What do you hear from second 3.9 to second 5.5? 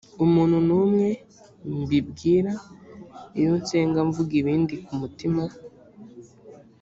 mvuga ibindi ku mutima